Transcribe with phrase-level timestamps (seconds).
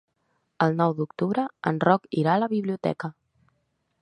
[0.65, 3.13] El nou d'octubre en Roc irà a la biblioteca.